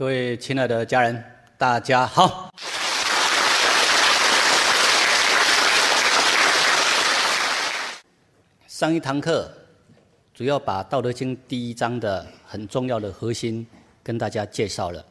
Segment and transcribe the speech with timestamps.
[0.00, 1.22] 各位亲爱的家人，
[1.58, 2.50] 大家好。
[8.66, 9.52] 上一堂课
[10.32, 13.66] 主要把《道德经》第一章的很重要的核心
[14.02, 15.04] 跟大家介绍了。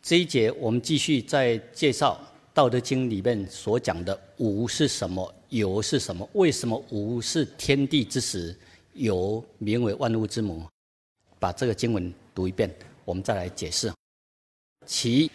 [0.00, 2.16] 这一节我们继续再介绍
[2.54, 6.30] 《道德经》里面所讲的“无”是什么，“有”是什么？
[6.34, 8.56] 为什么“无”是天地之始
[8.94, 10.62] ，“有”名为万物之母？
[11.40, 12.72] 把这个经文读一遍。
[13.08, 13.90] 我们再来解释，
[14.84, 15.30] 其。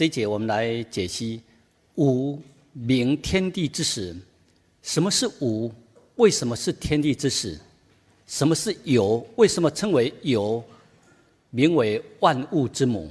[0.00, 1.42] 这一节我们来解析
[1.96, 2.40] “无
[2.72, 4.16] 名天地之始”。
[4.80, 5.70] 什么是“无”？
[6.16, 7.60] 为什么是天地之始？
[8.26, 9.22] 什么是“有”？
[9.36, 10.64] 为什么称为“有”？
[11.50, 13.10] 名为万物之母。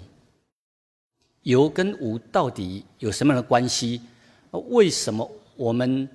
[1.44, 4.02] 有跟无到底有什么样的关系？
[4.50, 6.10] 为什么我们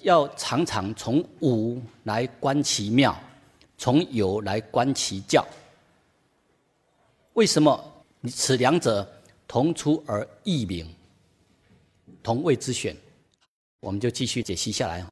[0.00, 3.14] 要常常从无来观其妙，
[3.76, 5.46] 从有来观其教？
[7.34, 9.06] 为什么此两者？
[9.46, 10.88] 同出而异名，
[12.22, 12.96] 同谓之选，
[13.80, 15.06] 我们就继续解析下来。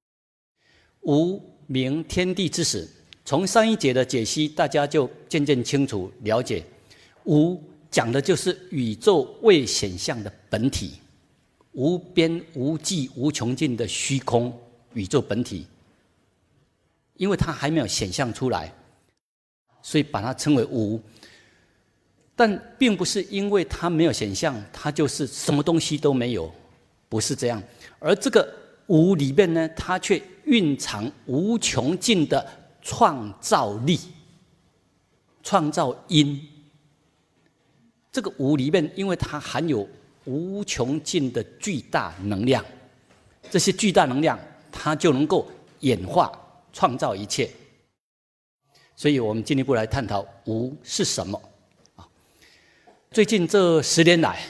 [1.03, 2.89] 无名天地之始，
[3.25, 6.65] 从上一节的解析，大家就渐渐清楚了解，
[7.25, 10.95] 无讲的就是宇宙未显象的本体，
[11.73, 14.57] 无边无际无穷尽的虚空
[14.95, 15.67] 宇宙本体，
[17.17, 18.73] 因为它还没有显象出来，
[19.83, 21.01] 所以把它称为无。
[22.35, 26.53] 但并不是因为它没有显象，它就是什么东西都没有，
[27.09, 27.63] 不是这样。
[27.99, 28.53] 而这个
[28.87, 32.45] 无里面呢，它却蕴藏无穷尽的
[32.81, 34.01] 创造力、
[35.43, 36.41] 创造因。
[38.11, 39.89] 这个无里面，因为它含有
[40.25, 42.65] 无穷尽的巨大能量，
[43.51, 44.39] 这些巨大能量，
[44.71, 45.47] 它就能够
[45.81, 46.33] 演化
[46.73, 47.49] 创造一切。
[48.97, 51.41] 所以我们进一步来探讨无是什么。
[53.13, 54.41] 最近这十年来，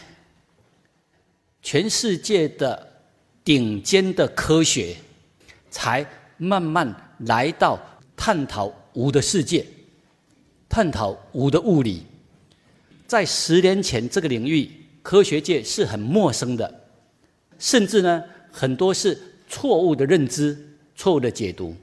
[1.62, 2.92] 全世界的
[3.42, 4.94] 顶尖的科学
[5.68, 6.06] 才
[6.36, 6.94] 慢慢
[7.26, 7.76] 来到
[8.16, 9.66] 探讨无的世界，
[10.68, 12.04] 探讨无的物理。
[13.04, 14.70] 在十年前，这个领域
[15.02, 16.72] 科学界是很陌生的，
[17.58, 20.56] 甚至呢，很多是错误的认知、
[20.94, 21.74] 错误的解读。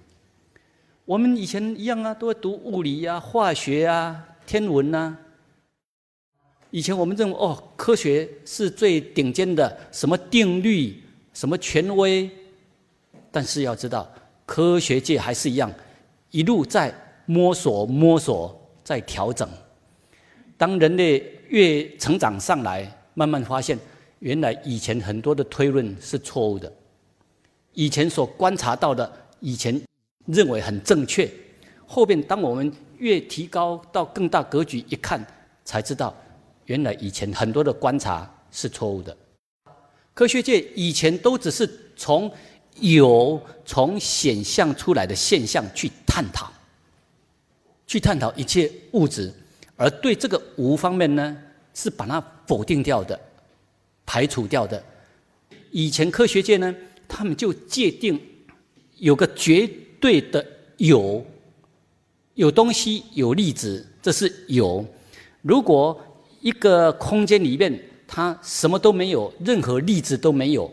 [1.03, 5.17] 我们以前一样啊，都会读物理呀、化学啊、天文呐。
[6.72, 11.02] 以前我们认为哦，科学是最顶尖的，什么定律，
[11.34, 12.30] 什么权威。
[13.31, 14.12] 但是要知道，
[14.46, 15.72] 科学界还是一样，
[16.31, 16.94] 一路在
[17.25, 19.47] 摸索、摸索，在调整。
[20.58, 23.78] 当人类越成长上来，慢慢发现，
[24.19, 26.72] 原来以前很多的推论是错误的。
[27.74, 29.79] 以前所观察到的，以前
[30.25, 31.29] 认为很正确，
[31.88, 35.25] 后边当我们越提高到更大格局一看，
[35.63, 36.16] 才知道。
[36.69, 39.16] 原来以前很多的观察是错误的，
[40.13, 42.31] 科学界以前都只是从
[42.75, 46.52] 有、从显象出来的现象去探讨，
[47.88, 49.34] 去探讨一切物质，
[49.75, 51.35] 而对这个无方面呢，
[51.74, 53.19] 是把它否定掉的、
[54.06, 54.81] 排除掉的。
[55.72, 56.75] 以前科学界呢，
[57.08, 58.22] 他们就界定
[58.97, 59.68] 有个绝
[60.00, 60.46] 对的
[60.78, 61.25] 有，
[62.35, 64.85] 有东西有粒子，这是有。
[65.41, 65.99] 如果
[66.41, 67.78] 一个空间里面，
[68.08, 70.72] 它什么都没有，任何粒子都没有。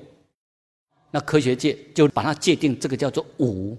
[1.11, 3.77] 那科学界就把它界定，这个叫做无。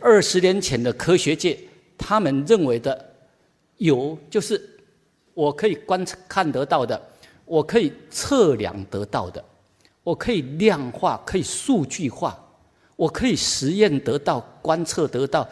[0.00, 1.58] 二十年前的科学界，
[1.98, 3.14] 他们认为的
[3.76, 4.60] 有，就是
[5.34, 7.00] 我可以观看得到的，
[7.44, 9.44] 我可以测量得到的，
[10.02, 12.38] 我可以量化、可以数据化，
[12.96, 15.46] 我可以实验得到、观测得到，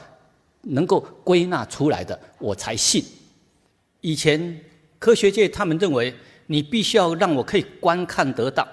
[0.63, 3.05] 能够归纳出来的，我才信。
[4.01, 4.59] 以前。
[5.01, 6.15] 科学界他们认为，
[6.47, 8.69] 你必须要让我可以观看得到，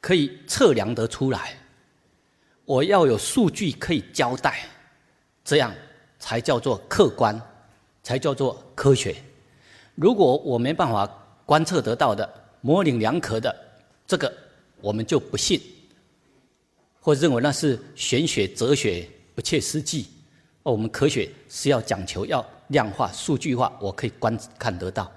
[0.00, 1.56] 可以测量得出来，
[2.64, 4.66] 我要有数据可以交代，
[5.44, 5.72] 这样
[6.18, 7.40] 才叫做客观，
[8.02, 9.14] 才叫做科学。
[9.94, 11.06] 如果我没办法
[11.46, 12.28] 观测得到的、
[12.60, 13.54] 模棱两可的，
[14.08, 14.32] 这个
[14.80, 15.60] 我们就不信，
[17.00, 20.08] 或认为那是玄学、哲学不切实际。
[20.64, 25.10] 我们科学是要讲求要量化、数据化，我可以观看得到。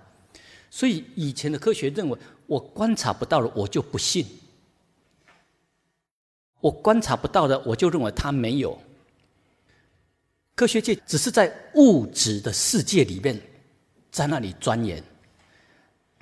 [0.75, 2.17] 所以以前的科学认为，
[2.47, 4.25] 我观察不到了，我就不信；
[6.59, 8.75] 我观察不到的，我就认为它没有。
[10.55, 13.39] 科学界只是在物质的世界里面，
[14.11, 15.01] 在那里钻研。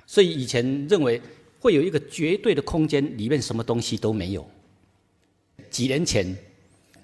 [0.06, 1.18] 所以以前认为
[1.58, 4.46] 会有一个绝对的空间，里面什么东西都没有。
[5.70, 6.36] 几年前，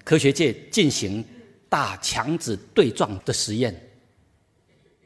[0.03, 1.25] 科学界进行
[1.67, 3.75] 大强子对撞的实验，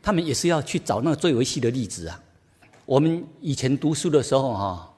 [0.02, 2.20] 他们也是要去找那个最微细的粒子啊。
[2.86, 4.94] 我们以前读书的时候，哈，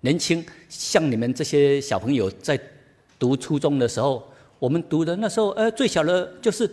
[0.00, 2.60] 年轻像你们这些小朋友在
[3.16, 4.28] 读初中的时候，
[4.58, 6.68] 我们读的那时候，呃，最小的就是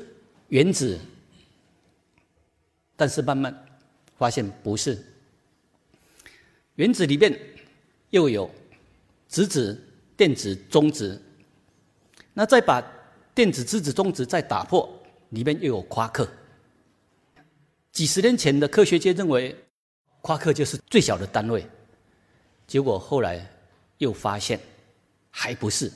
[0.48, 0.98] 原子，
[2.96, 3.56] 但是慢慢
[4.18, 4.98] 发现不是，
[6.76, 7.40] 原子里面
[8.10, 8.50] 又有
[9.28, 9.80] 质子、
[10.18, 11.22] 电子、中子，
[12.34, 12.84] 那再把
[13.36, 14.90] 电子、质子、中子再打破，
[15.30, 16.28] 里面又有夸克。
[17.92, 19.56] 几十年前的科学界认为。
[20.22, 21.66] 夸克就是最小的单位，
[22.68, 23.46] 结果后来
[23.98, 24.60] 又发现
[25.32, 25.92] 还不是，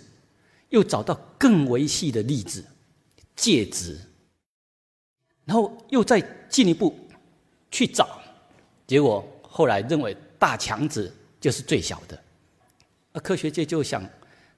[0.70, 2.66] 又找到更微细的粒子
[3.36, 4.00] 介质，
[5.46, 6.98] 然后又再进一步
[7.70, 8.22] 去找，
[8.88, 12.18] 结果后来认为大强子就是最小的。
[13.12, 14.04] 那科学界就想，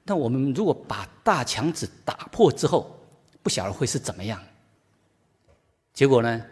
[0.03, 2.97] 那我们如果把大强子打破之后，
[3.41, 4.41] 不晓得会是怎么样？
[5.93, 6.45] 结果呢？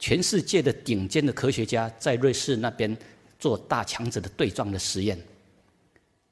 [0.00, 2.96] 全世界的顶尖的科学家在瑞士那边
[3.38, 5.16] 做大强子的对撞的实验，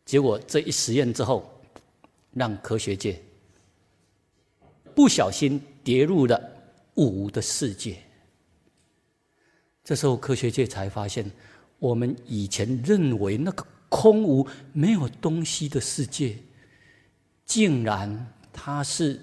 [0.07, 1.49] 结果这一实验之后，
[2.33, 3.21] 让科学界
[4.95, 6.41] 不小心跌入了
[6.95, 7.99] 无的世界。
[9.85, 11.31] 这时候科学界才发现，
[11.79, 16.37] 我们以前认为那个空无没有东西的世界，
[17.45, 19.21] 竟然它是。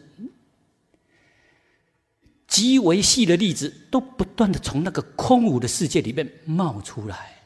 [2.55, 7.43] 极为细的粒子都不断的从那个空无的世界里面冒出来，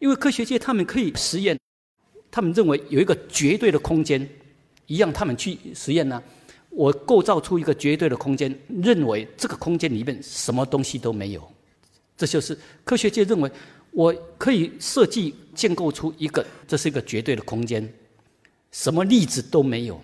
[0.00, 1.56] 因为科学界他们可以实验，
[2.32, 4.28] 他们认为有一个绝对的空间，
[4.86, 6.20] 一样他们去实验呢。
[6.70, 8.52] 我构造出一个绝对的空间，
[8.82, 11.52] 认为这个空间里面什么东西都没有，
[12.16, 13.48] 这就是科学界认为
[13.92, 17.88] 我可以设计建构出一个，这是一个绝对的空间，
[18.72, 20.02] 什么粒子都没有。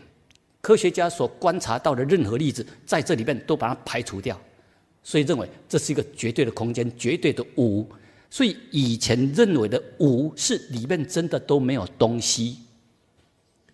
[0.67, 4.37] 科学家所观察到的任何粒子，在这里面都把它排除掉，
[5.01, 7.89] 所以认为这是一个绝对的空间，绝对的无。
[8.29, 12.59] 所以以前认为的无是里面真的都没有东西，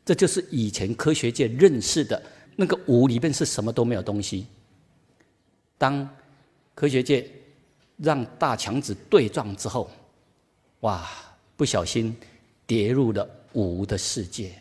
[0.05, 2.23] 这就是以前科学界认识的
[2.57, 4.47] 那个无里面是什么都没有东西。
[5.79, 6.07] 当
[6.75, 7.27] 科学界
[7.97, 9.91] 让大强子对撞之后，
[10.81, 11.09] 哇，
[11.57, 12.15] 不小心
[12.67, 14.53] 跌入了无的世界。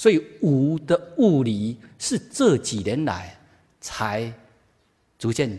[0.00, 3.38] 所以，无的物理是这几年来
[3.82, 4.32] 才
[5.18, 5.58] 逐渐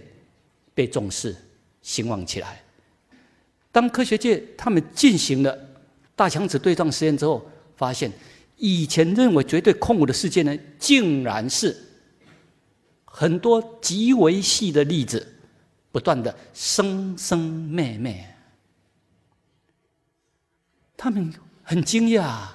[0.74, 1.36] 被重视、
[1.84, 2.60] 兴旺起来。
[3.72, 5.56] 当科学界他们进行了
[6.16, 8.12] 大强子对撞实验之后，发现
[8.58, 11.78] 以前认为绝对空无的世界呢，竟然是
[13.06, 15.36] 很多极为细的粒子
[15.92, 18.28] 不断的生生灭灭。
[20.98, 21.32] 他们
[21.62, 22.48] 很惊讶。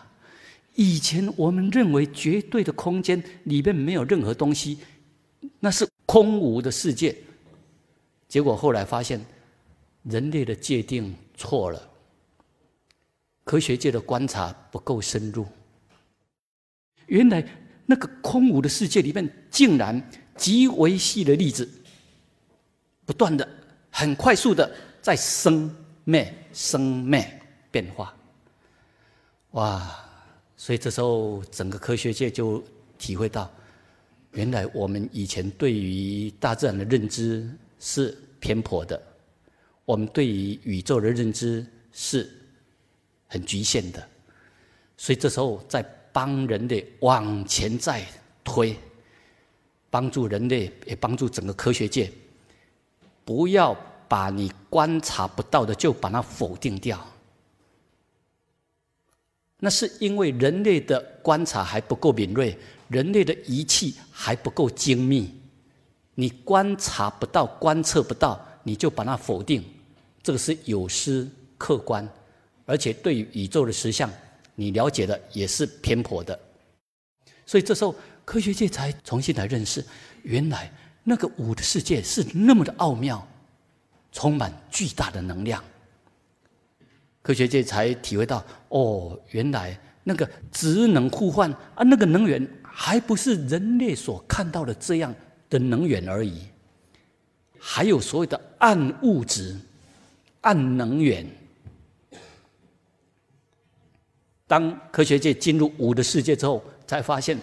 [0.76, 4.78] 以前我们认为绝对的空间里面没有任何东西，
[5.58, 7.16] 那是空无的世界。
[8.28, 9.24] 结果后来发现，
[10.02, 11.90] 人类的界定错了，
[13.44, 15.46] 科学界的观察不够深入。
[17.06, 17.42] 原来
[17.86, 21.66] 那个空无的世界里面，竟然极为细的粒子，
[23.06, 23.48] 不断的、
[23.90, 27.40] 很快速的在生灭、生灭
[27.70, 28.14] 变化。
[29.52, 30.02] 哇！
[30.56, 32.62] 所以这时候，整个科学界就
[32.98, 33.50] 体会到，
[34.32, 37.48] 原来我们以前对于大自然的认知
[37.78, 39.00] 是偏颇的，
[39.84, 42.30] 我们对于宇宙的认知是
[43.26, 44.08] 很局限的。
[44.96, 48.02] 所以这时候，在帮人类往前再
[48.42, 48.74] 推，
[49.90, 52.10] 帮助人类，也帮助整个科学界，
[53.26, 53.76] 不要
[54.08, 57.06] 把你观察不到的就把它否定掉。
[59.58, 62.56] 那是因为人类的观察还不够敏锐，
[62.88, 65.32] 人类的仪器还不够精密，
[66.14, 69.64] 你观察不到、观测不到，你就把它否定，
[70.22, 72.06] 这个是有失客观，
[72.66, 74.10] 而且对于宇宙的实相，
[74.54, 76.38] 你了解的也是偏颇的。
[77.46, 77.94] 所以这时候
[78.24, 79.82] 科学界才重新来认识，
[80.22, 80.70] 原来
[81.02, 83.26] 那个五的世界是那么的奥妙，
[84.12, 85.64] 充满巨大的能量。
[87.26, 95.12] 科学界才体会到，哦，原来那个职能互换啊，那个能源还不是人类所看到的这样
[95.50, 96.42] 的能源而已，
[97.58, 99.58] 还有所谓的暗物质、
[100.42, 101.26] 暗能源。
[104.46, 107.36] 当科学界进入五的世界之后，才发现，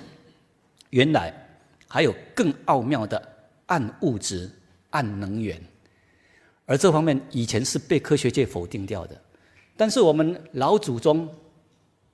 [0.92, 1.34] 原来
[1.90, 3.22] 还有更奥妙的
[3.66, 4.50] 暗物质、
[4.92, 5.62] 暗能源，
[6.66, 9.22] 而这方面以前是被科学界否定掉的。
[9.76, 11.28] 但是我们老祖宗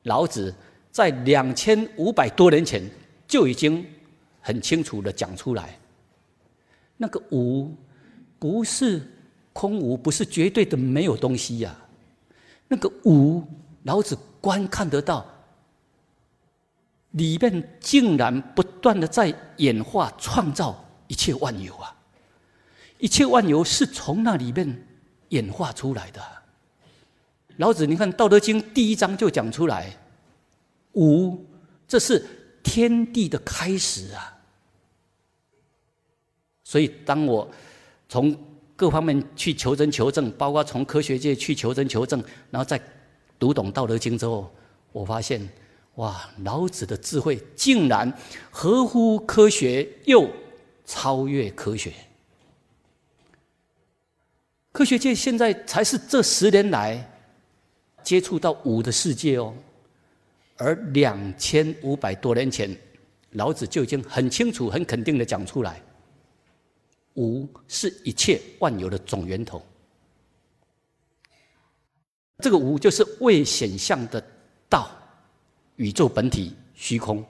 [0.03, 0.53] 老子
[0.91, 2.81] 在两千五百多年前
[3.27, 3.85] 就已经
[4.41, 5.77] 很清楚的讲出来，
[6.97, 7.75] 那个无
[8.39, 9.01] 不是
[9.53, 11.75] 空无，不是绝对的没有东西呀。
[12.67, 13.43] 那个无，
[13.83, 15.25] 老子观看得到，
[17.11, 21.93] 里面竟然不断的在演化创造一切万有啊！
[22.99, 24.87] 一切万有是从那里面
[25.29, 26.21] 演化出来的。
[27.59, 29.93] 老子，你看《道德经》第一章就讲出来，
[30.93, 31.45] 无，
[31.85, 32.25] 这是
[32.63, 34.37] 天地的开始啊。
[36.63, 37.45] 所以，当我
[38.07, 38.33] 从
[38.77, 42.81] 各方面去求真求证，包括从科学界去求真求证，然后再
[43.37, 44.49] 读懂《道德经》之后，
[44.93, 45.45] 我发现，
[45.95, 48.13] 哇，老子的智慧竟然
[48.49, 50.29] 合乎科学，又
[50.85, 51.91] 超越科学。
[54.71, 57.15] 科学界现在才是这十年来。
[58.09, 59.53] 接触到五的世界哦，
[60.57, 62.75] 而两千五百多年前，
[63.33, 65.79] 老子就已经很清楚、很肯定的讲出来：
[67.13, 69.63] 五是一切万有的总源头。
[72.39, 74.19] 这个无就是未显象的
[74.67, 74.89] 道，
[75.75, 77.23] 宇宙本体虚空，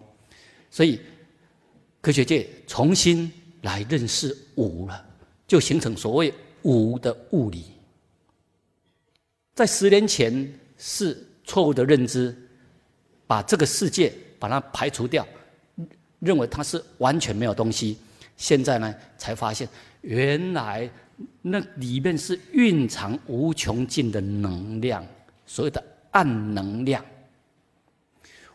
[0.71, 1.01] 所以
[2.00, 3.29] 科学界重新
[3.63, 5.05] 来认识无了，
[5.45, 7.65] 就形成所谓无的物理。
[9.53, 12.36] 在十年前是错误的认知，
[13.27, 15.27] 把这个世界把它排除掉，
[16.19, 17.98] 认为它是完全没有东西。
[18.38, 19.67] 现在呢，才发现
[20.01, 20.89] 原来
[21.41, 25.05] 那里面是蕴藏无穷尽的能量，
[25.45, 27.03] 所谓的暗能量。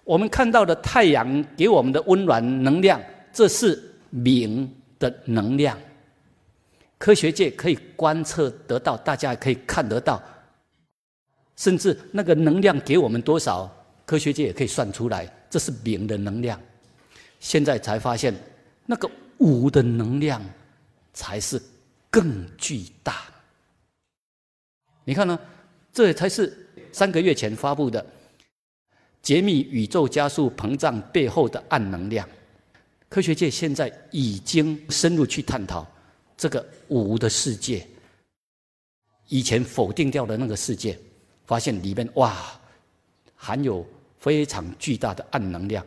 [0.03, 2.99] 我们看到的太阳给我们的温暖能量，
[3.33, 5.79] 这是明的能量。
[6.97, 10.23] 科学界可以观测得到，大家也可以看得到。
[11.57, 13.71] 甚至那个能量给我们多少，
[14.05, 16.61] 科学界也可以算出来，这是零的能量。
[17.41, 18.35] 现在才发现，
[18.87, 20.43] 那个五的能量
[21.13, 21.61] 才是
[22.11, 23.23] 更巨大。
[25.05, 25.39] 你看呢？
[25.93, 28.05] 这才是三个月前发布的
[29.23, 32.29] 解密宇宙加速膨胀背后的暗能量。
[33.09, 35.87] 科学界现在已经深入去探讨
[36.37, 37.87] 这个无的世界，
[39.29, 40.99] 以前否定掉的那个世界。
[41.47, 42.35] 发现里面哇，
[43.37, 43.87] 含有
[44.19, 45.85] 非常巨大的暗能量。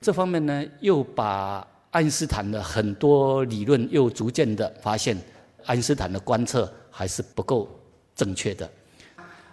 [0.00, 5.16] 这方面呢，又把爱因斯坦的很多理论又逐渐的发现，
[5.64, 7.68] 爱因斯坦的观测还是不够
[8.14, 8.70] 正确的。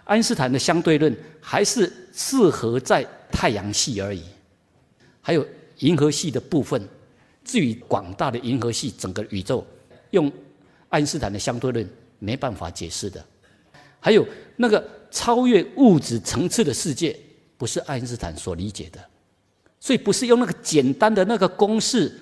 [0.04, 4.24] 爱因斯坦的相对论还是适合在太阳系而已，
[5.20, 5.46] 还有
[5.78, 6.80] 银河系的部分。
[7.44, 9.66] 至于广大的银河系整个宇宙，
[10.10, 10.30] 用
[10.88, 11.88] 爱因斯坦的相对论
[12.20, 13.24] 没办法解释的。
[13.98, 14.24] 还有
[14.56, 14.99] 那个。
[15.10, 17.18] 超越物质层次的世界，
[17.58, 18.98] 不是爱因斯坦所理解的，
[19.78, 22.20] 所以不是用那个简单的那个公式，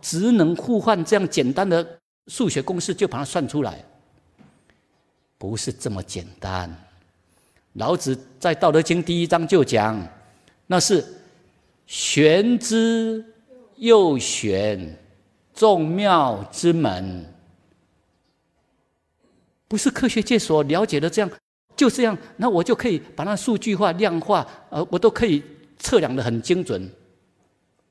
[0.00, 3.84] 职能互换这样简单的数学公式就把它算出来，
[5.38, 6.74] 不是这么简单。
[7.74, 10.00] 老子在《道德经》第一章就讲，
[10.66, 11.04] 那是
[11.86, 13.24] 玄之
[13.76, 14.96] 又玄，
[15.54, 17.24] 众妙之门，
[19.66, 21.30] 不是科学界所了解的这样。
[21.76, 25.42] 就这样，那我就可以把它数据化、量化，呃，我都可以
[25.78, 26.90] 测量的很精准。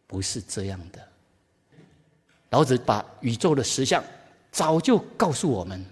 [0.08, 1.00] 不是这样的。
[2.52, 4.04] 老子把宇宙的实相
[4.52, 5.84] 早就告诉我们，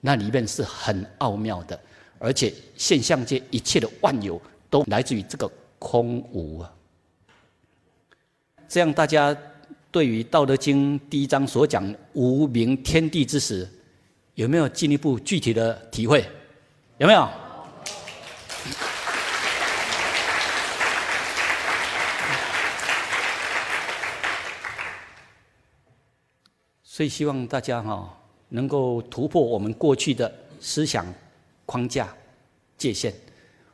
[0.00, 1.78] 那里面是很奥妙的，
[2.18, 6.72] 而且现象界一切的万有都来自于这个空无啊。
[8.68, 9.36] 这样大家
[9.92, 13.68] 对于《道德经》第一章所讲无名天地之时，
[14.34, 16.28] 有没有进一步具体的体会？
[16.96, 17.28] 有没有？
[26.84, 28.16] 所以希望大家哈
[28.50, 31.04] 能够突破我们过去的思想
[31.66, 32.14] 框架
[32.78, 33.12] 界限。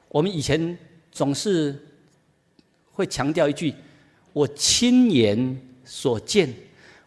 [0.09, 0.79] 我们以前
[1.13, 1.79] 总是
[2.91, 3.75] 会强调一句
[4.33, 6.51] ：“我亲眼所见，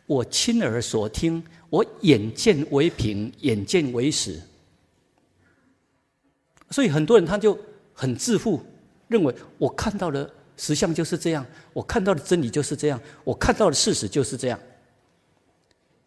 [0.06, 4.40] 我亲耳所听，我眼见为凭，眼见为实。
[6.70, 7.58] 所以很多人他就
[7.94, 8.62] 很自负，
[9.08, 14.60] 认为我看到的实相就是这样，我看到的真理就是这样，我看到的事实就是这样。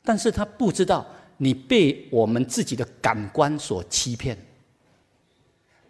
[0.02, 4.38] 但是他不知道，你被我们自己的感官所欺骗。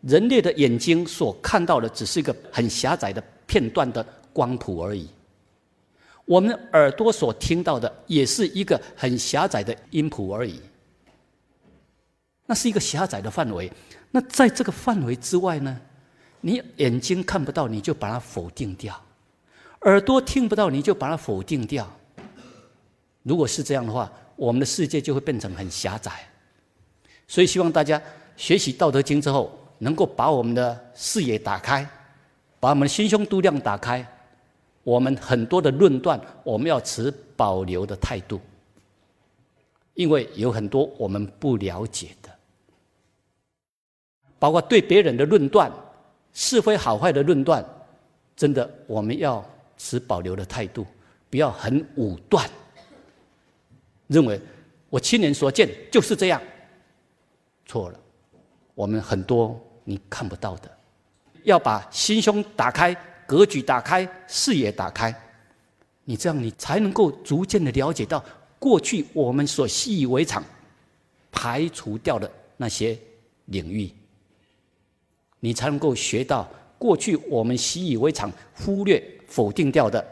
[0.03, 5.09] 人类的眼睛所看到的，只是一个很狭窄的片段的光谱而已。
[6.25, 10.61] 我们耳朵所听到的，也是一个很狭窄的音谱而已。
[12.47, 13.71] 那是一个狭窄的范围。
[14.17, 15.79] 那在这个范围之外呢？
[16.41, 18.95] 你眼睛看不到，你就把它否定掉；
[19.83, 21.87] 耳朵听不到，你就把它否定掉。
[23.25, 26.27] 如果是这样的话，我们的世界就会变成很狭窄。
[27.29, 28.01] 所以，希望大家
[28.39, 31.87] 学习《道德经》之后，能够把我们的视野打开，
[32.59, 34.03] 把我们的心胸度量打开。
[34.83, 38.41] 我们很多的论断，我们要持保留的态度，
[39.93, 42.31] 因为有很多我们不了解的，
[44.39, 45.73] 包括对别人的论断、
[46.33, 47.65] 是非好坏的论断，
[48.37, 49.45] 真的我们要
[49.79, 50.87] 持保留的态度，
[51.31, 52.49] 不要很武断。
[54.07, 54.41] 认为
[54.89, 56.41] 我亲眼所见就是这样，
[57.67, 57.99] 错了。
[58.75, 60.71] 我们很多你看不到的，
[61.45, 62.95] 要把心胸打开，
[63.27, 65.15] 格局打开，视野打开。
[66.05, 68.23] 你这样，你才能够逐渐的了解到
[68.59, 70.45] 过去我们所习以为常、
[71.33, 72.97] 排除掉的那些
[73.47, 73.91] 领域。
[75.41, 80.05] 你才能够学到过去我们习以为常、忽略、否定掉的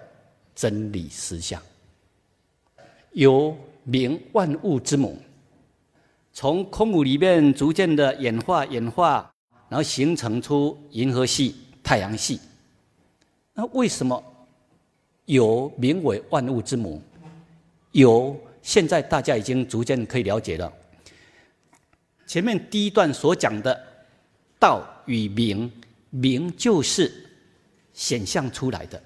[0.54, 1.60] 真理实相。
[3.12, 3.56] 有。
[3.86, 5.18] 名万物之母，
[6.32, 9.30] 从空无里面逐渐的演化演化，
[9.68, 12.40] 然后形成出银河系、太阳系。
[13.52, 14.24] 那为什么
[15.26, 16.98] 有名为万物之母？
[17.92, 20.72] 有，现在大家已经逐渐可以了解了。
[22.26, 23.78] 前面第一段所讲的
[24.58, 25.70] 道与名，
[26.10, 27.12] 名就是
[27.92, 29.02] 显象出来的。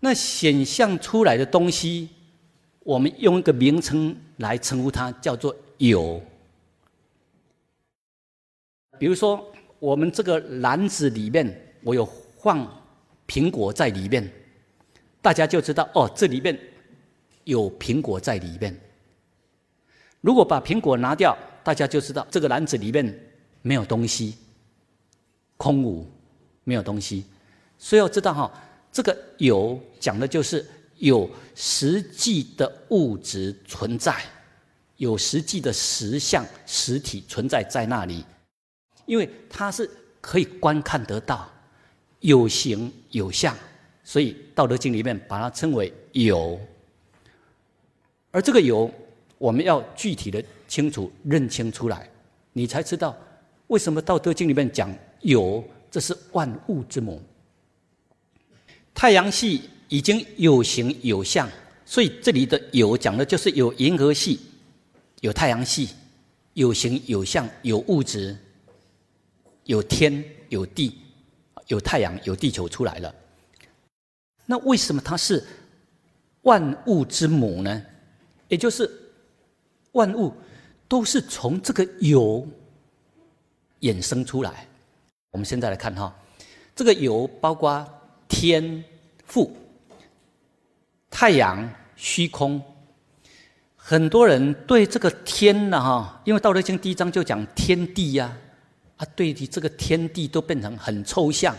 [0.00, 2.08] 那显象出来的东西。
[2.84, 6.20] 我们用一个名称来称呼它，叫做“有”。
[8.98, 12.04] 比如说，我们这个篮子里面，我有
[12.40, 12.66] 放
[13.28, 14.28] 苹果在里面，
[15.20, 16.58] 大家就知道哦，这里面
[17.44, 18.76] 有苹果在里面。
[20.20, 23.16] 如果把苹果拿掉，大家就知道这个篮子里面
[23.62, 24.36] 没有东西，
[25.56, 26.06] 空无，
[26.64, 27.24] 没有东西。
[27.78, 28.52] 所以要知道哈，
[28.92, 30.66] 这个“有”讲的就是。
[30.98, 34.22] 有实际的物质存在，
[34.98, 38.24] 有实际的实相实体存在在那里，
[39.04, 41.50] 因为它是可以观看得到，
[42.20, 43.52] 有形有相，
[44.04, 46.60] 所以《道德经》里面把它称为有。
[48.30, 48.88] 而这个有，
[49.38, 52.08] 我们要具体的清楚认清出来，
[52.52, 53.16] 你才知道
[53.68, 57.22] 为什么《道德经》里面讲有，这是万物之母。
[58.94, 59.62] 太阳系。
[59.92, 61.46] 已经有形有相，
[61.84, 64.40] 所以这里的有讲的就是有银河系、
[65.20, 65.90] 有太阳系，
[66.54, 68.34] 有形有相，有物质，
[69.64, 70.96] 有天有地，
[71.66, 73.14] 有太阳有地球出来了。
[74.46, 75.44] 那为什么它是
[76.40, 77.82] 万物之母呢？
[78.48, 78.90] 也就是
[79.90, 80.32] 万物
[80.88, 82.48] 都是从这个有
[83.82, 84.66] 衍生出来。
[85.30, 86.12] 我们现在来看哈，
[86.74, 87.86] 这个有包括
[88.26, 88.82] 天
[89.26, 89.54] 赋。
[91.14, 92.60] 太阳、虚空，
[93.76, 98.34] 很多人对这个天呢，哈，因为《道德经》第一章就讲天地呀，
[98.96, 101.54] 啊，对这个天地都变成很抽象，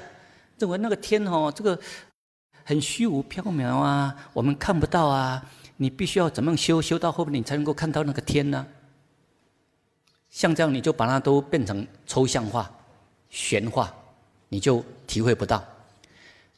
[0.58, 1.80] 认为那个天哦，这个
[2.64, 5.46] 很虚无缥缈啊，我们看不到啊，
[5.78, 8.66] 你必须要怎么样修，修到后面你才能够看到那个天呢？
[10.34, 12.70] 像这样，你就把它都变成抽象化、
[13.30, 13.96] 玄化，
[14.50, 15.64] 你就体会不到。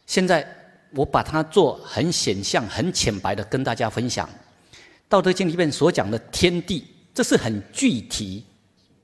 [0.08, 0.44] 现在。
[0.92, 4.26] 我把它做很显象、很浅白的跟大家分享，
[5.10, 8.46] 《道德经》里面所讲的天地，这是很具体、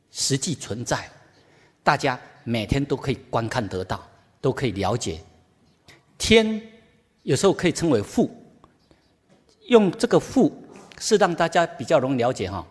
[0.09, 1.09] 实际存在，
[1.83, 4.07] 大家每天都可以观看得到，
[4.39, 5.19] 都可以了解。
[6.17, 6.61] 天
[7.23, 8.31] 有时候可以称为父，
[9.67, 10.65] 用这个父
[10.97, 12.65] 是让大家比较容易了解哈。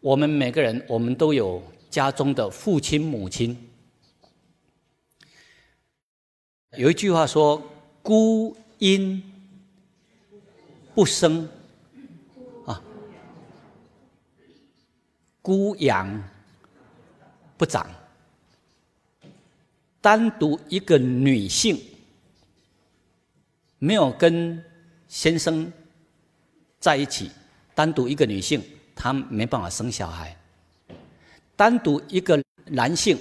[0.00, 3.56] 我们每个人，我们都有家中的父亲、母亲。
[6.76, 7.62] 有一句话说。
[8.00, 9.22] 孤阴
[10.94, 11.46] 不生
[12.64, 12.82] 啊，
[15.42, 16.24] 孤阳
[17.58, 17.86] 不长。
[20.00, 21.78] 单独一个女性
[23.78, 24.64] 没有跟
[25.06, 25.70] 先生
[26.80, 27.30] 在一起，
[27.74, 28.62] 单独一个女性，
[29.00, 30.36] 他没办法生小孩；
[31.54, 33.16] 单独一个男性，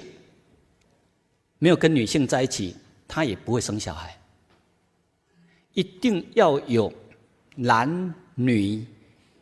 [1.59, 2.75] 没有跟女性在一起，
[3.07, 4.17] 他也不会生小孩。
[5.73, 6.91] 一定要有
[7.55, 8.83] 男女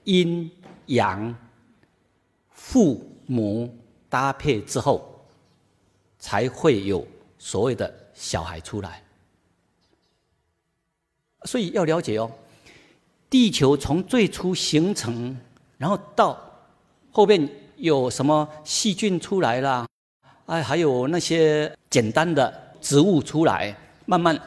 [0.04, 0.52] 阴
[0.88, 1.34] 阳
[2.52, 3.74] 父母
[4.10, 5.26] 搭配之后，
[6.20, 7.08] 才会有
[7.40, 9.02] 所谓的小孩出来。
[11.46, 12.30] 所以要了解哦，
[13.30, 15.38] 地球从最初形成，
[15.78, 16.40] 然后到
[17.12, 19.88] 后面有什么细菌出来啦，
[20.46, 24.40] 哎，还有那些简单的植物出来，慢慢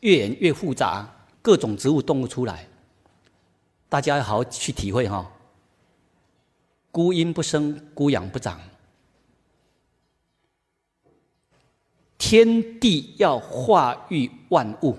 [0.00, 1.08] 越演越复杂。
[1.42, 2.66] 各种植物、动物出来，
[3.88, 5.30] 大家要好好去体会哈。
[6.90, 8.60] 孤阴不生，孤阳不长。
[12.18, 14.96] 天地要化育万物，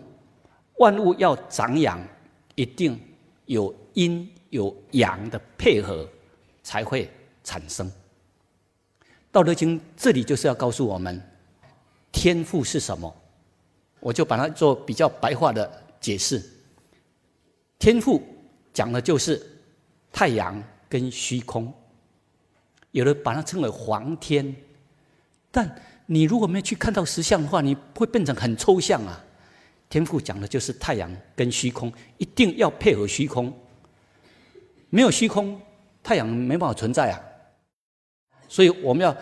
[0.78, 2.00] 万物要长养，
[2.56, 2.98] 一定
[3.46, 6.08] 有阴有阳的配合，
[6.64, 7.10] 才会
[7.44, 7.92] 产生。
[9.32, 11.22] 道德经这里就是要告诉我们，
[12.12, 13.14] 天赋是什么？
[14.00, 15.84] 我就把它做比较白话的。
[16.00, 16.42] 解释，
[17.80, 18.22] 天赋
[18.72, 19.42] 讲的就是
[20.14, 21.74] 太阳跟虚空，
[22.92, 24.56] 有的把它称为黄天，
[25.50, 29.22] 但你如果没有去看到实相的话，你会变成很抽象啊。
[29.90, 33.52] 天赋讲的就是太阳跟虚空，一定要配合虚空，
[34.90, 35.60] 没有虚空，
[36.02, 37.22] 太阳没办法存在啊。
[38.48, 39.16] 所以我们要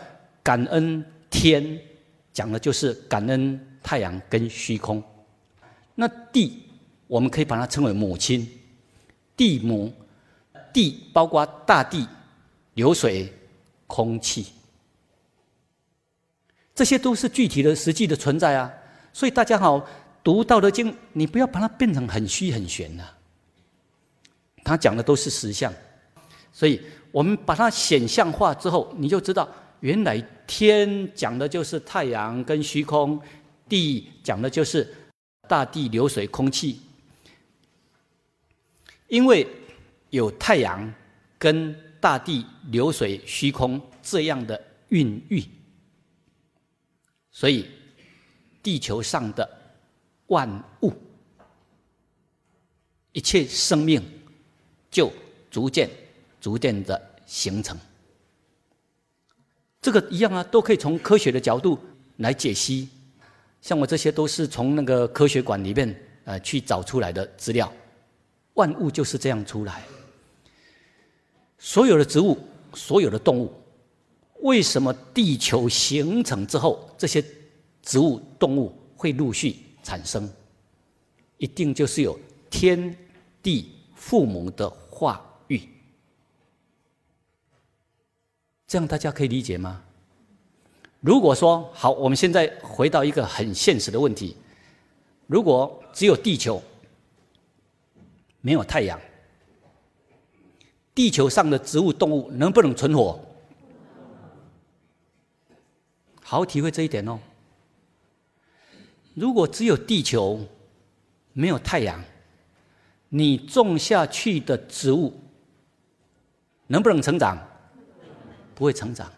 [0.44, 1.80] 感恩天，
[2.32, 5.04] 讲的就是感恩太阳跟虚空，
[5.96, 6.62] 那地。
[7.08, 8.50] 我们可以把它称为母亲，
[9.38, 9.94] 地母，
[10.74, 12.08] 地包括大地、
[12.74, 13.32] 流水、
[13.86, 14.48] 空气，
[16.74, 18.74] 这些都是具体的、实际的存在啊。
[19.14, 19.88] 所以大家好，
[20.24, 23.08] 读《道德经》，你不要把它变成很虚很玄呐。
[24.66, 25.72] 他讲的都是实相，
[26.52, 29.48] 所以我们把它显象化之后，你就知道，
[29.82, 33.22] 原来天讲的就是太阳跟虚空，
[33.70, 34.92] 地讲的就是
[35.48, 36.82] 大地、流水、空气。
[39.08, 39.48] 因为
[40.10, 40.92] 有太阳
[41.38, 45.44] 跟大地、流水、虚空这样的孕育，
[47.32, 47.70] 所以
[48.64, 49.48] 地球上的
[50.28, 50.50] 万
[50.82, 50.92] 物、
[53.12, 54.02] 一切生命
[54.96, 55.12] 就
[55.52, 55.90] 逐渐、
[56.40, 57.78] 逐渐的形成。
[59.82, 61.78] 这个一样啊，都可以从科学的角度
[62.18, 62.88] 来解析。
[63.60, 67.70] 像我这些都是从那个科学馆里面呃去找出来的资料。
[68.54, 69.84] 万物就是这样出来。
[71.58, 72.38] 所有的植物，
[72.74, 73.52] 所有的动物，
[74.44, 77.22] 为什么地球形成之后，这些
[77.82, 80.32] 植物、动物会陆续产生？
[81.38, 82.18] 一定就是有
[82.50, 82.96] 天
[83.44, 85.60] 地父母的化育。
[88.66, 89.84] 这样大家可以理解吗？
[91.02, 94.38] 如果说好，我们现在回到一个很现实的问题：
[95.28, 96.64] 如果只有地球，
[98.40, 99.00] 没有太阳，
[100.96, 103.20] 地球上的植物、动物能不能存活？
[106.24, 107.20] 好好体会这一点哦。
[109.14, 110.40] 如果只有地球，
[111.34, 112.04] 没有太阳，
[113.10, 115.14] 你种下去的植物
[116.68, 117.38] 能不能成长？
[118.54, 119.12] 不会成长。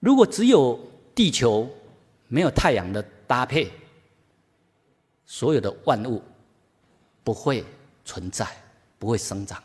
[0.00, 0.78] 如果只有
[1.14, 1.68] 地球，
[2.28, 3.70] 没有太阳的搭配，
[5.24, 6.22] 所有的万物。
[7.24, 7.64] 不会
[8.04, 8.46] 存在，
[9.00, 9.60] 不会生长。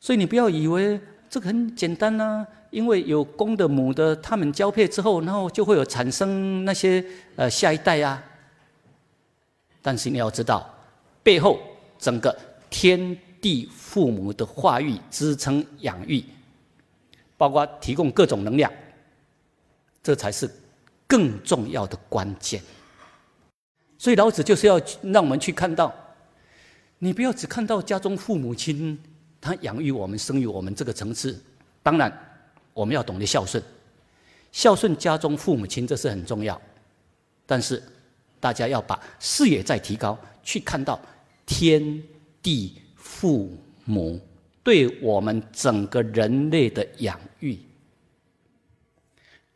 [0.00, 1.00] 所以你不要以为
[1.30, 7.04] 这个很简单呢，因为有公的母的，它们交配之后，然后就会有产生那些
[7.36, 8.20] 呃下一代呀。
[9.82, 10.68] 但是你要知道，
[11.22, 11.58] 背后
[11.98, 12.36] 整个
[12.68, 16.24] 天地父母的话语、支撑、养育，
[17.36, 18.72] 包括提供各种能量，
[20.02, 20.50] 这才是
[21.06, 22.62] 更重要的关键。
[23.96, 25.92] 所以老子就是要让我们去看到，
[26.98, 29.00] 你不要只看到家中父母亲
[29.40, 31.40] 他养育我们、生育我们这个层次。
[31.82, 32.12] 当然，
[32.74, 33.62] 我们要懂得孝顺，
[34.52, 36.60] 孝顺家中父母亲这是很重要。
[37.46, 37.82] 但是，
[38.40, 41.00] 大家要把视野再提高，去看到
[41.46, 42.02] 天
[42.42, 43.50] 地父
[43.84, 44.20] 母
[44.62, 47.58] 对我们整个人类的养育，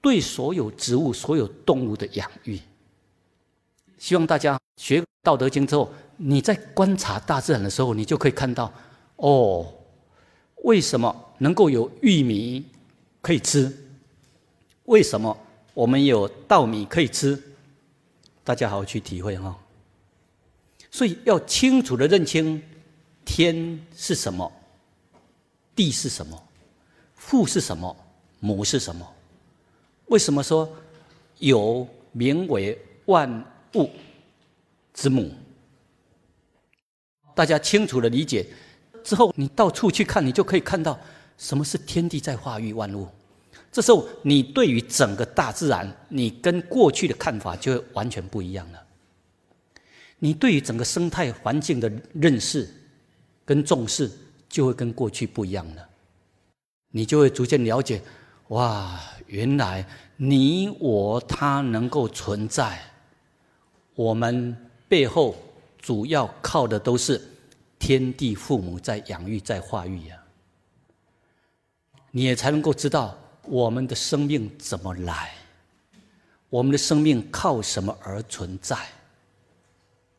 [0.00, 2.58] 对所有植物、所有动物的养育。
[3.98, 8.72] 希望大家学《道德经》之后，你在观察大自然的时候，你就可以看到，
[9.16, 9.72] 哦，
[10.64, 12.64] 为什么能够有玉米
[13.20, 13.72] 可以吃？
[14.86, 15.36] 为什么
[15.74, 17.40] 我们有稻米可以吃？
[18.44, 19.56] 大家好好去体会哈。
[20.90, 22.62] 所以要清楚的认清
[23.24, 24.50] 天是什么，
[25.74, 26.42] 地是什么，
[27.14, 27.96] 父是什么，
[28.40, 29.08] 母是什么。
[30.06, 30.68] 为什么说
[31.38, 33.88] 有名为万物
[34.92, 35.32] 之母？
[37.34, 38.46] 大家清楚的理解
[39.02, 40.98] 之后，你到处去看，你就可以看到
[41.38, 43.08] 什么是天地在化育万物。
[43.72, 48.78] 这时候，你对于整个大自然，你跟过去的看法就会完全不一样了。
[50.18, 52.68] 你对于整个生态环境的认识
[53.46, 54.10] 跟重视，
[54.46, 55.88] 就会跟过去不一样了。
[56.90, 58.02] 你就会逐渐了解，
[58.48, 59.84] 哇，原来
[60.18, 62.78] 你我他能够存在，
[63.94, 64.54] 我们
[64.86, 65.34] 背后
[65.78, 67.18] 主要靠的都是
[67.78, 70.22] 天地父母在养育、在化育呀。
[72.10, 73.18] 你也才能够知道。
[73.44, 75.32] 我们的生命怎么来？
[76.48, 78.76] 我们的生命靠什么而存在？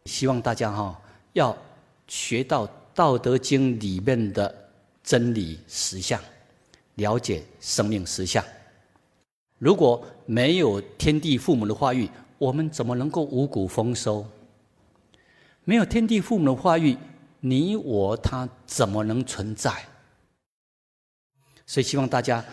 [0.05, 0.99] 希望大家哈
[1.33, 1.55] 要
[2.07, 4.53] 学到《道德经》里面的
[5.03, 6.19] 真理实相，
[6.95, 8.43] 了解生命实相。
[9.57, 14.25] 如果没有天地父母的话语，我们怎么能够五谷丰收？
[15.63, 16.97] 没有天地父母的话语，
[17.39, 19.71] 你我他怎么能存在？
[21.65, 22.43] 所以希望大家。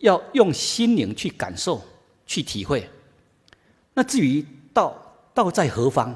[0.00, 1.82] 要用心灵去感受、
[2.26, 2.88] 去体会。
[3.94, 4.96] 那至于道，
[5.32, 6.14] 道在何方？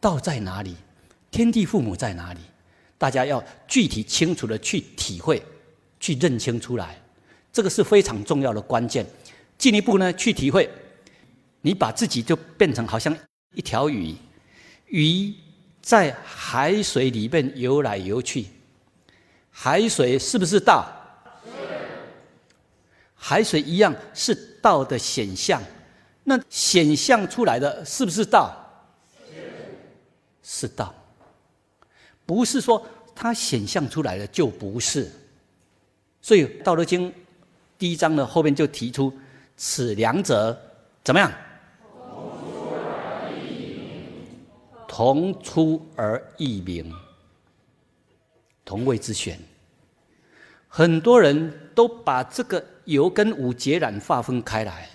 [0.00, 0.74] 道在哪里？
[1.30, 2.40] 天地父母在哪里？
[2.96, 5.42] 大家要具体清楚的去体会、
[5.98, 6.98] 去认清出来，
[7.52, 9.04] 这个是非常重要的关键。
[9.58, 10.70] 进一步呢，去体会，
[11.60, 13.14] 你把自己就变成好像
[13.54, 14.14] 一条鱼，
[14.86, 15.34] 鱼
[15.82, 18.46] 在海水里面游来游去，
[19.50, 20.90] 海水是不是道？
[23.26, 25.62] 海水一样是道的显象，
[26.24, 28.54] 那显象出来的是不是道？
[30.42, 30.94] 是道，
[32.26, 35.10] 不是说它显象出来的就不是。
[36.20, 37.10] 所以《道德经》
[37.78, 39.10] 第一章的后面就提出，
[39.56, 40.54] 此两者
[41.02, 41.32] 怎么样？
[44.86, 46.92] 同出而异名，
[48.66, 49.40] 同谓之玄。
[50.68, 52.64] 很多人都把这个。
[52.84, 54.86] 有跟无截然划分开来，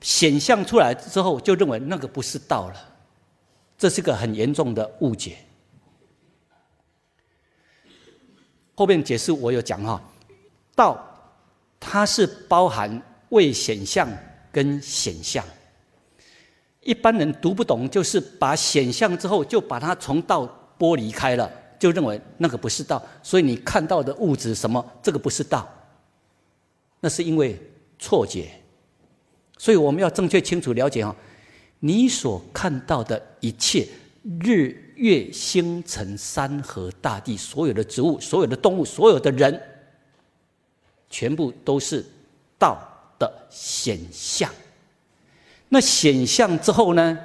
[0.00, 2.76] 显象出来之后，就认为那个不是道了，
[3.76, 5.38] 这是个很严重的误解。
[8.76, 10.00] 后面解释我有讲哈，
[10.76, 11.04] 道
[11.80, 14.08] 它是包含未显象
[14.52, 15.44] 跟显象，
[16.82, 20.46] 一般人读不懂，就是把显象之后就把它从道
[20.78, 21.50] 剥离开了，
[21.82, 25.68] 就认为那个不是道，所以你看到的物质什么，这个不是道。
[27.00, 27.60] 那是因为
[27.98, 28.48] 错觉，
[29.58, 31.12] 所以我们要正确清楚了解哈，
[31.80, 33.88] 你所看到的一切
[34.44, 39.60] 日月星辰山河大地，所有的植物、所有的动物、所有的人，
[41.10, 42.06] 全部都是
[42.60, 42.78] 道
[43.18, 44.48] 的显象。
[45.68, 47.18] 那显象之后呢，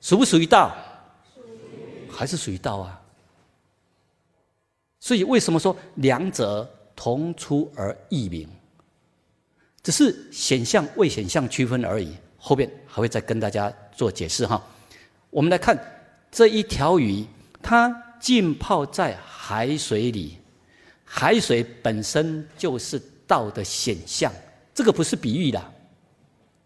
[0.00, 0.72] 属不属于道？
[2.08, 3.02] 还是属于道啊？
[5.06, 6.68] 所以为什么说两者？
[6.96, 8.48] 同出而异名，
[9.82, 12.16] 只是显象未显象区分而已。
[12.38, 14.60] 后边还会再跟大家做解释哈。
[15.28, 15.78] 我们来看
[16.32, 17.24] 这一条鱼，
[17.62, 20.38] 它浸泡在海水里，
[21.04, 24.32] 海水本身就是道的显象，
[24.74, 25.72] 这个不是比喻的，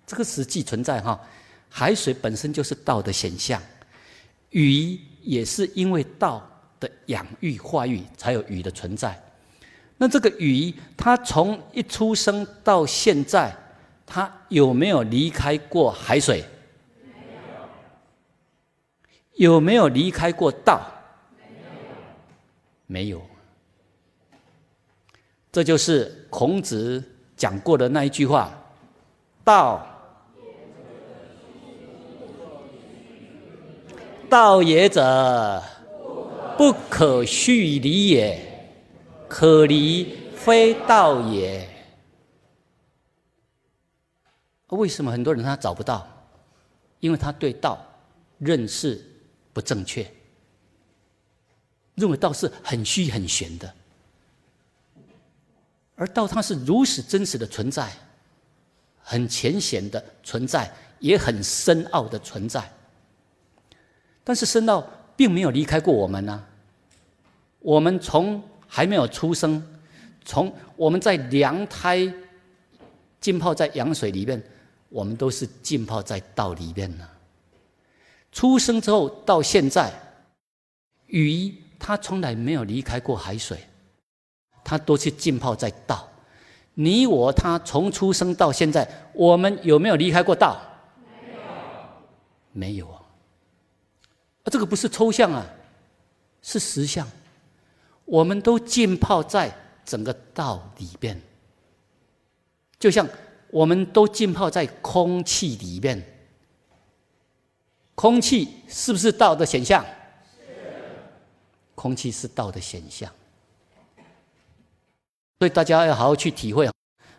[0.07, 1.20] 这个实际存在哈。
[1.68, 3.61] 海水本身就是道的显象，
[4.50, 6.48] 鱼也是因为道
[6.81, 9.16] 的养育化育，才有鱼的存在。
[9.99, 13.55] 那这个鱼，它从一出生到现在，
[14.07, 16.43] 它有没有离开过海水？
[19.35, 20.81] 有没有离开过道？
[22.87, 23.23] 没有。
[25.53, 27.03] 这就是孔子
[27.37, 28.51] 讲过的那一句话
[29.45, 29.85] ：“道，
[34.29, 35.62] 道也者，
[36.61, 38.38] 不可虚离也。”
[39.27, 41.66] 可离非道也。
[44.66, 46.07] 为什么很多人他找不到？
[46.99, 47.83] 因为他对道
[48.37, 49.03] 认识
[49.55, 50.07] 不正确，
[51.94, 53.75] 认为道是很虚很玄的，
[55.94, 57.90] 而道它是如此真实的存在，
[59.01, 62.70] 很浅显的存在，也很深奥的存在。
[64.23, 66.49] 但是深奥并没有离开过我们呢。
[67.61, 69.62] 我们从还没有出生，
[70.25, 72.12] 从我们在娘胎
[73.20, 74.42] 浸泡在羊水里面，
[74.88, 77.09] 我们都是浸泡在道里面呢。
[78.33, 79.92] 出生之后到现在，
[81.07, 83.59] 鱼它从来没有离开过海水，
[84.64, 86.09] 它都是浸泡在道。
[86.75, 90.59] 你我他从出生到现在，我们有没有离开过道？
[91.20, 91.40] 没有，
[92.53, 93.03] 没有啊。
[94.44, 95.44] 啊，这个不是抽象啊，
[96.40, 97.07] 是实相。
[98.11, 101.18] 我们都浸泡在整个道里边，
[102.77, 103.09] 就像
[103.51, 106.05] 我们都浸泡在空气里面。
[107.94, 109.87] 空气是不是道的显象？
[111.77, 113.09] 空气是道的显象。
[115.38, 116.68] 所以大家要好好去体会！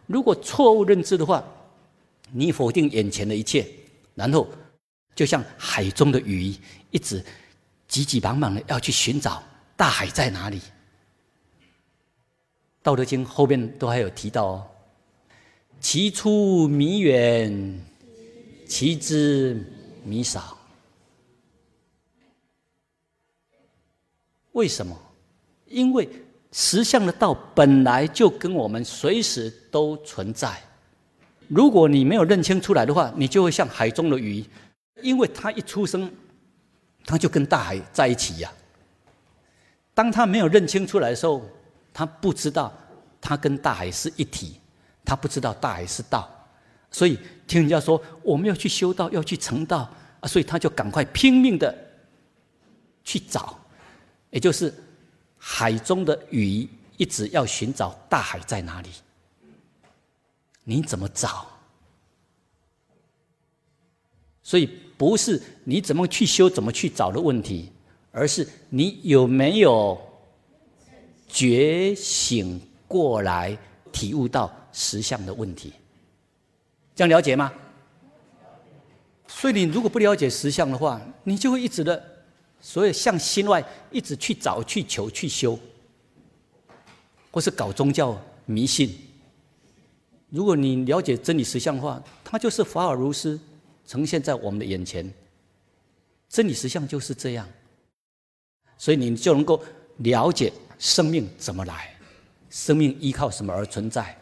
[0.07, 1.41] 如果错误认知的话，
[2.31, 3.65] 你否定眼前的一切，
[4.13, 4.45] 然后
[5.15, 6.53] 就像海中的鱼，
[6.89, 7.23] 一直
[7.87, 9.41] 急急忙忙的要去寻找
[9.77, 10.59] 大海在哪里。
[12.83, 14.67] 《道德经》后面都还有提到哦
[15.79, 17.79] ：“其出弥远，
[18.67, 19.63] 其知
[20.03, 20.57] 弥少。”
[24.53, 24.97] 为什么？
[25.67, 26.09] 因为。
[26.53, 30.61] 实相的道本来就跟我们随时都存在。
[31.47, 34.43] 如果你没有认清出来的话，你就会像海中的鱼，
[35.01, 36.11] 因为它一出生，
[37.05, 38.51] 它就跟大海在一起呀。
[39.93, 41.41] 当它没有认清出来的时候，
[41.93, 42.71] 他不知道
[43.19, 44.59] 他跟大海是一体，
[45.03, 46.29] 他不知道大海是道，
[46.89, 51.75] 所以听人家说我们要去修道，要去成道啊，所以他就赶快拼命的
[53.03, 53.57] 去找，
[54.29, 54.73] 也就是。
[55.43, 58.89] 海中的鱼一直要寻找大海在哪里？
[60.63, 61.47] 你怎么找？
[64.43, 64.67] 所以
[64.99, 67.71] 不是你怎么去修、怎么去找的问题，
[68.11, 69.99] 而是你有没有
[71.31, 73.57] 觉醒过来，
[73.91, 75.73] 体悟到实相的问题。
[76.93, 77.51] 这样了解吗？
[79.27, 82.11] 所以你如果不了解实相的话，你就会一直的。
[82.63, 85.57] 所以，向心外一直去找、去求、去修，
[87.31, 88.15] 或是搞宗教
[88.45, 88.95] 迷信。
[90.29, 93.39] 如果你了解真理实相的话，它就是法尔如斯
[93.87, 95.11] 呈现在我们的眼前。
[96.29, 97.49] 真理实相就是这样，
[98.77, 99.59] 所以你就能够
[99.97, 101.93] 了解生命怎么来，
[102.49, 104.17] 生命依靠什么而存在，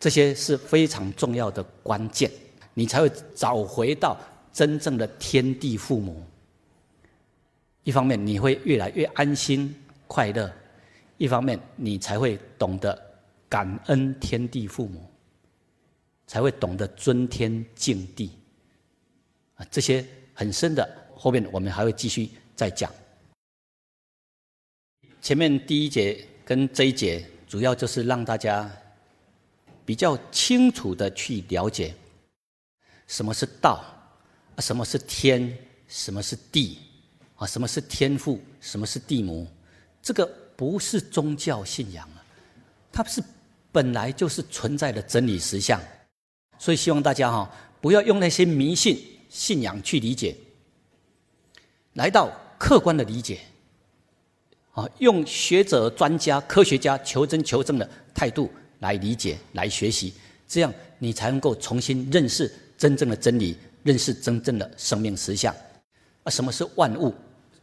[0.00, 2.30] 这些是非常重要的关键，
[2.72, 4.18] 你才会找回到
[4.54, 6.24] 真正的天地父母。
[7.82, 9.76] 一方面你会越来越安心
[10.06, 10.50] 快乐，
[11.18, 12.98] 一方面你才会懂得
[13.46, 15.06] 感恩天地父母，
[16.26, 18.30] 才会懂得尊天敬地，
[19.56, 20.02] 啊，这些
[20.32, 22.90] 很深的，后面我们还会继续再讲。
[25.24, 28.70] 前面第一节跟这一节，主要就是让大家
[29.82, 31.94] 比较清楚的去了解
[33.06, 33.82] 什么是道，
[34.54, 35.56] 啊什么是天，
[35.88, 36.78] 什么是地。
[37.36, 38.38] 啊，什么是天父？
[38.60, 39.48] 什么是地母？
[40.02, 42.20] 这个不是宗教信仰啊，
[42.92, 43.24] 它是
[43.72, 45.80] 本来就是存在的真理实相。
[46.58, 50.36] 所以希望大家哈，不要用那些迷信信仰去理解，
[51.94, 53.40] 来到客观的理解。
[54.74, 60.12] 啊，用学者、专家、科学家求真求证的态度来理解、来学习，
[60.48, 65.54] 这样你才能够重新认识真正的真理，认识真正的生命实相。
[66.24, 67.14] 啊，什么是万物？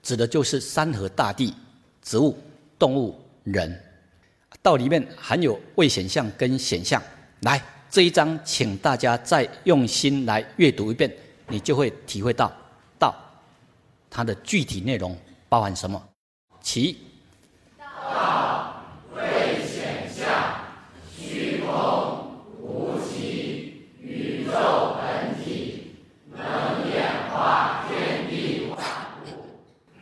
[0.01, 1.53] 指的就是山河大地、
[2.01, 2.35] 植物、
[2.79, 3.77] 动物、人。
[4.61, 7.01] 道里面含有未显象跟显象。
[7.41, 11.13] 来，这一章，请大家再用心来阅读一遍，
[11.49, 12.51] 你就会体会到
[12.97, 13.13] 道
[14.09, 15.15] 它的具体内容
[15.49, 16.01] 包含什么。
[16.61, 16.97] 其
[17.77, 20.61] 道废显象，
[21.17, 25.95] 虚空无极，宇宙本体
[26.31, 26.39] 能
[26.89, 28.77] 演化天地万
[29.25, 29.57] 物。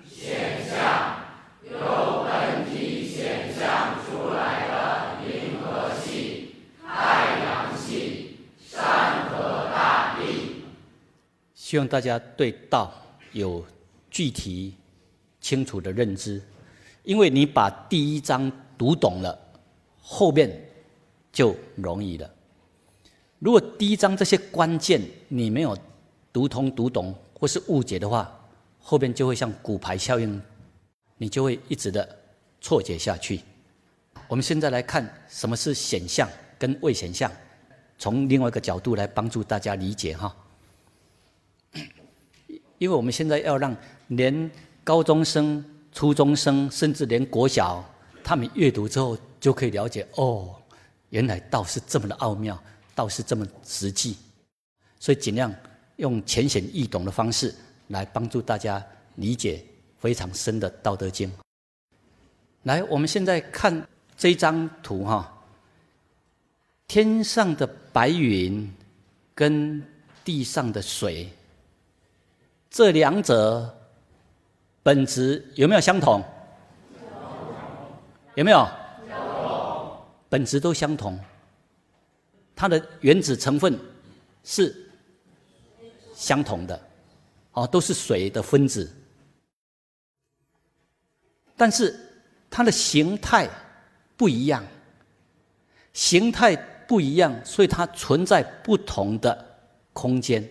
[0.07, 1.21] 显象
[1.63, 10.63] 由本体显象出来的银河系、太阳系、山河大地。
[11.55, 12.93] 希望大家对道
[13.31, 13.65] 有
[14.11, 14.75] 具体。
[15.49, 16.39] 清楚的认知，
[17.01, 19.35] 因为你把第一章读懂了，
[19.99, 20.47] 后面
[21.31, 22.29] 就容易了。
[23.39, 25.75] 如果第一章这些关键你没有
[26.31, 28.31] 读通、读懂或是误解的话，
[28.77, 30.39] 后边就会像骨牌效应，
[31.17, 32.07] 你就会一直的
[32.61, 33.41] 错解下去。
[34.27, 36.29] 我们现在来看什么是显象
[36.59, 37.31] 跟未显象，
[37.97, 40.31] 从另外一个角度来帮助大家理解哈。
[42.77, 43.75] 因为我们现在要让
[44.09, 44.51] 连
[44.89, 47.87] 高中生、初中生，甚至连国小，
[48.23, 50.55] 他们阅读之后就可以了解哦，
[51.11, 52.59] 原来道是这么的奥妙，
[52.95, 54.17] 道是这么实际，
[54.99, 55.53] 所以尽量
[55.97, 57.53] 用浅显易懂的方式
[57.89, 58.83] 来帮助大家
[59.17, 59.63] 理解
[59.99, 61.29] 非常深的《道德经》。
[62.63, 63.87] 来，我们现在看
[64.17, 65.31] 这张图哈，
[66.87, 68.67] 天上的白云
[69.35, 69.83] 跟
[70.25, 71.29] 地上的水，
[72.71, 73.75] 这两者
[74.81, 76.23] 本质有没有相同？
[78.35, 78.67] 有没有？
[80.29, 81.19] 本质都相同。
[82.55, 83.79] 它的原子成分
[84.43, 84.89] 是
[86.13, 86.79] 相同的，
[87.53, 88.93] 哦，都是水的分子，
[91.55, 91.97] 但是
[92.49, 93.49] 它的形态
[94.17, 94.61] 不一样，
[95.93, 96.53] 形态
[96.85, 99.57] 不一样，所以它存在不同的
[99.93, 100.45] 空间。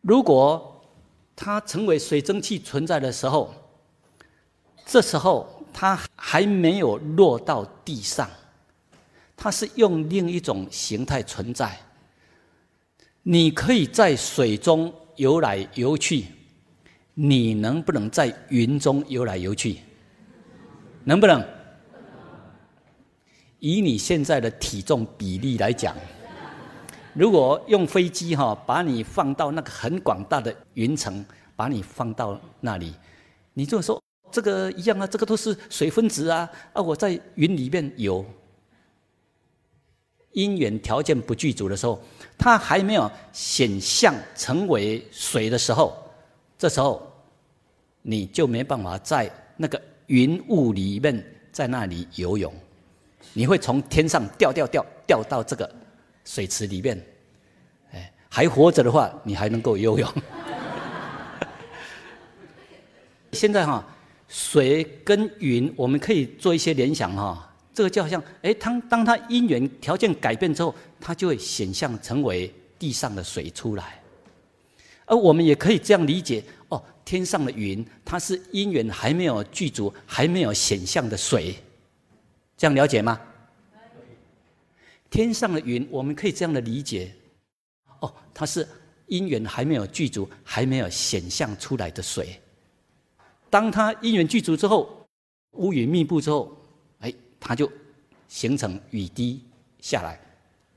[0.00, 0.71] 如果
[1.34, 3.52] 它成为水蒸气存在的时候，
[4.84, 8.30] 这时候它还没有落到地上。
[9.36, 11.76] 它是用另一种形态存在。
[13.24, 16.26] 你可以在水中游来游去，
[17.14, 19.78] 你能不能在云中游来游去？
[21.04, 21.44] 能不能？
[23.58, 25.96] 以你现在的体重比例来讲，
[27.14, 32.94] 如果用飞机哈把你放到那个很广大的云层，把你放到那里，
[33.54, 36.80] 你就说这个一样啊，这个都是水分子啊啊！
[36.80, 38.24] 我在云里面有。
[40.32, 42.00] 因缘条件不具足的时候，
[42.38, 45.94] 它还没有显象成为水的时候，
[46.56, 47.06] 这时候
[48.00, 52.50] 你就没办法在那个云雾里面在那里游泳，
[53.34, 55.70] 你会从天上掉掉掉掉到这个
[56.24, 57.04] 水池里面，
[57.92, 60.08] 哎，还活着的话，你还能够游泳。
[63.32, 63.84] 现在哈，
[64.28, 67.48] 水跟云，我们可以做一些联想哈。
[67.74, 73.98] 这个就好像，哎，当当它因缘条件改变之后，它就会显象成为地上的水出来。
[75.06, 81.54] 而我们也可以这样理解，哦，天上的云，它是因缘还没有具足、还没有显象的水，
[82.56, 83.18] 这样了解吗？
[85.12, 87.14] 天上的云，我们可以这样的理解，
[88.00, 88.66] 哦，它是
[89.06, 92.40] 因缘还没有具足、还没有显象出来的水。
[93.50, 95.06] 当它因缘具足之后，
[95.52, 96.56] 乌云密布之后。
[97.00, 97.70] 哎它就
[98.28, 99.42] 形成雨滴
[99.80, 100.16] 下来，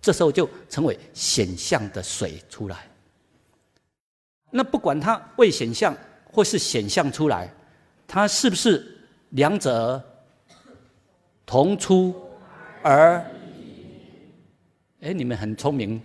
[0.01, 2.87] 这时候就成为显象的水出来。
[4.49, 7.53] 那不管它未显象或是显象出来，
[8.07, 8.97] 它是不是
[9.29, 10.03] 两者
[11.45, 12.15] 同出
[12.81, 13.23] 而？
[15.05, 16.01] 哎，你们很聪明，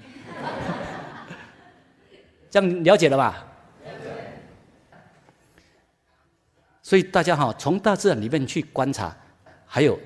[2.51, 3.47] 这样了解了吧？
[6.83, 9.17] 所以大家哈，从大自然里面去观察，
[9.65, 9.99] 还有。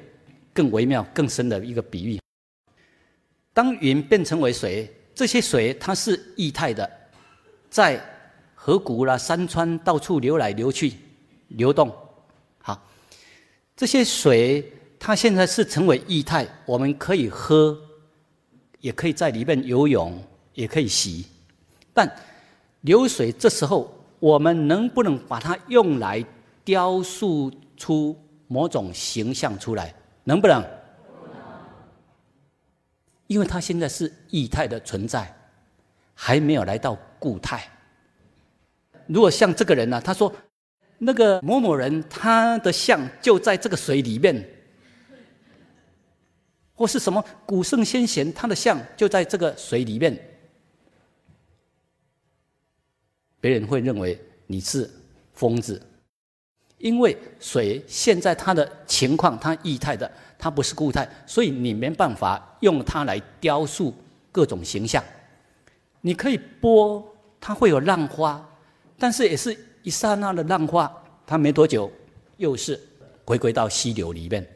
[0.52, 2.20] 更微妙、更深的一个比喻：
[3.52, 6.88] 当云变成为水，这些水它是液态的，
[7.68, 8.00] 在
[8.54, 10.92] 河谷啦、山川到处流来流去、
[11.48, 11.92] 流动。
[12.62, 12.80] 好，
[13.74, 17.76] 这些水它现在是成为液态，我们可以喝，
[18.84, 20.22] 也可以在里面游泳，
[20.52, 21.24] 也可以洗。
[21.94, 22.06] 但
[22.82, 26.22] 流水这时候，我们能不能把它用来
[26.62, 28.14] 雕塑出
[28.46, 29.94] 某种形象出来？
[30.24, 30.62] 能不能？
[33.26, 35.34] 因为它现在是液态的存在，
[36.12, 37.66] 还没有来到固态。
[39.06, 40.30] 如果像这个人呢，他说
[40.98, 44.46] 那个某某人他的像就在这个水里面，
[46.74, 50.18] 或是什么古圣先贤他的像就在这个水里面，
[53.40, 54.90] 别人会认为你是
[55.32, 55.80] 疯子。
[56.78, 63.94] 因为水现在它的情况，它液态的，它不是固态，所以你没办法用它来雕塑
[64.30, 65.02] 各种形象。
[66.02, 67.02] 你可以拨，
[67.40, 68.46] 它会有浪花，
[68.98, 70.92] 但是也是一刹那的浪花，
[71.26, 71.90] 它没多久
[72.36, 72.78] 又是
[73.24, 74.46] 回归到溪流里面。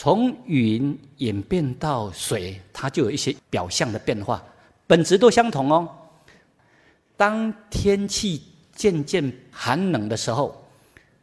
[0.00, 4.40] 从云演变到水，它就有一些表象的变化，
[4.86, 5.88] 本质都相同哦。
[7.16, 8.40] 当天气
[8.72, 10.64] 渐渐寒冷的时候。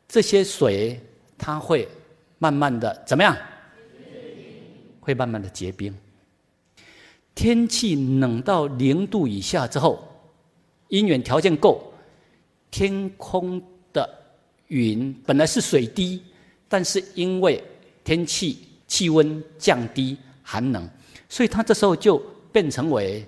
[0.09, 0.99] 这些水，
[1.37, 1.87] 它会
[2.37, 3.35] 慢慢的怎么样？
[4.99, 5.95] 会慢慢的结冰。
[7.33, 10.05] 天气冷到零度以下之后，
[10.89, 11.93] 因缘条件够，
[12.69, 13.63] 天空
[13.93, 14.07] 的
[14.67, 16.21] 云本来是水滴，
[16.67, 17.63] 但是因为
[18.03, 20.89] 天气气温降低、寒冷，
[21.27, 22.17] 所以它这时候就
[22.51, 23.27] 变成为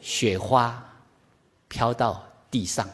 [0.00, 0.82] 雪花，
[1.68, 2.88] 飘到地上。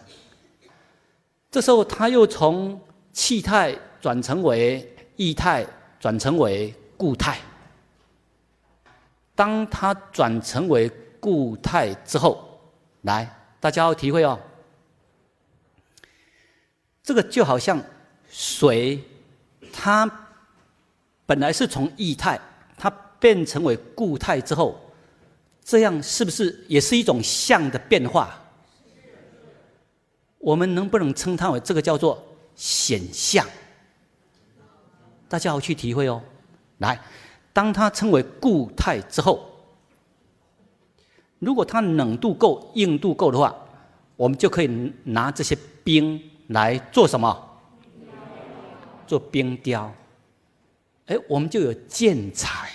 [1.51, 2.81] 这时候，它又从
[3.13, 5.65] 气态转成为液态，
[6.01, 7.39] 转成为固态。
[9.37, 10.91] 当它转成为
[11.21, 12.61] 固态之后，
[13.03, 14.39] 来，大家要体会哦。
[17.05, 17.81] 这个就好像
[18.29, 19.01] 水，
[19.73, 20.05] 它
[21.27, 22.41] 本来是从液态，
[22.77, 24.79] 它变成为固态之后，
[25.65, 28.39] 这样是不是也是一种相的变化？
[30.39, 32.23] 我们能不能称它为这个叫做
[32.55, 33.47] 显象？
[35.29, 36.23] 大家要去体会哦。
[36.79, 37.01] 来，
[37.53, 39.49] 当它称为固态之后，
[41.39, 43.57] 如果它冷度够、硬度够的话，
[44.17, 47.61] 我们就可以拿这些冰来做什么？
[49.07, 49.93] 做冰雕。
[51.07, 52.71] 哎，我们就有建材。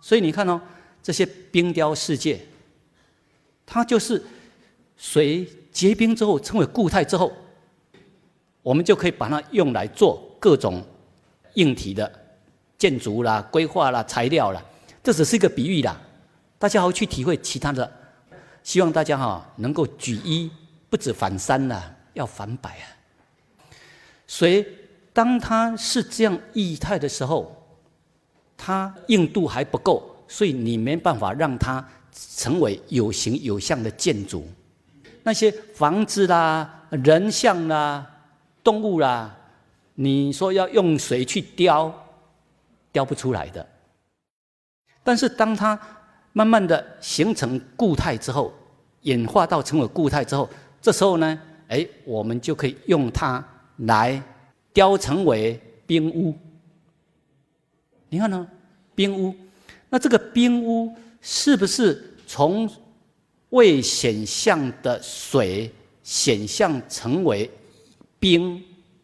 [0.00, 0.60] 所以你看哦，
[1.02, 2.40] 这些冰雕世界，
[3.66, 4.22] 它就是
[4.96, 7.32] 水结冰之后称为固态之后，
[8.62, 10.82] 我们就可以把它用来做各种
[11.54, 12.10] 硬体的
[12.78, 14.64] 建筑啦、规划啦、材料啦。
[15.02, 16.00] 这只是一个比喻啦。
[16.58, 17.90] 大家好去体会其他的，
[18.62, 20.50] 希望大家哈能够举一
[20.88, 22.84] 不止反三了，要反百啊。
[24.26, 24.66] 水
[25.20, 27.54] 当它是这样液态的时候，
[28.56, 34.48] 它硬度还不够，所以你没办法让它成为有形有相的建筑。
[35.22, 38.06] 那些房子啦、人像啦、
[38.64, 39.36] 动物啦，
[39.94, 41.92] 你说要用水去雕，
[42.90, 43.66] 雕不出来的。
[45.04, 45.78] 但是当它
[46.32, 48.50] 慢慢的形成固态之后，
[49.02, 50.48] 演化到成为固态之后，
[50.80, 53.46] 这时候呢，哎，我们就可以用它
[53.76, 54.22] 来
[54.72, 56.34] 雕成为冰屋。
[58.08, 58.46] 你看呢，
[58.94, 59.34] 冰屋，
[59.88, 62.68] 那这个冰屋是不是从
[63.50, 65.70] 未显象的水
[66.02, 67.50] 显象成为
[68.18, 68.62] 冰